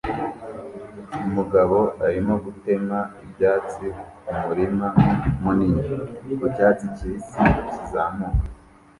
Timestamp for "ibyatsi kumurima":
3.25-4.87